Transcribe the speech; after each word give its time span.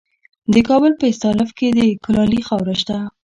د 0.53 0.55
کابل 0.69 0.91
په 0.99 1.05
استالف 1.11 1.49
کې 1.57 1.67
د 1.77 1.79
کلالي 2.03 2.41
خاوره 2.47 2.75
شته. 2.81 2.97